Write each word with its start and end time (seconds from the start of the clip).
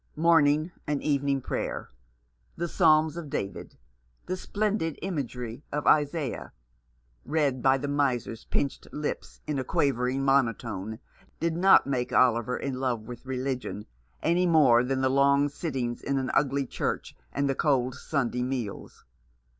Morning 0.15 0.71
and 0.87 1.03
evening 1.03 1.41
prayer, 1.41 1.91
the 2.55 2.67
Psalms 2.67 3.17
of 3.17 3.29
David, 3.29 3.77
the 4.25 4.35
splendid 4.35 4.97
imagery 5.03 5.63
of 5.71 5.85
Isaiah, 5.85 6.53
read 7.23 7.61
by 7.61 7.77
the 7.77 7.87
miser's 7.87 8.45
pinched 8.45 8.87
lips, 8.91 9.41
in 9.45 9.59
a 9.59 9.63
quavering 9.63 10.25
monotone, 10.25 10.97
did 11.39 11.55
not 11.55 11.85
make 11.85 12.11
Oliver 12.11 12.57
in 12.57 12.79
love 12.79 13.01
with 13.01 13.27
religion, 13.27 13.85
any 14.23 14.47
more 14.47 14.83
than 14.83 15.01
the 15.01 15.07
long 15.09 15.49
sittings 15.49 16.01
in 16.01 16.17
an 16.17 16.31
ugly 16.33 16.65
church 16.65 17.15
and 17.31 17.47
the 17.47 17.53
cold 17.53 17.93
Sunday 17.93 18.41
meals. 18.41 19.05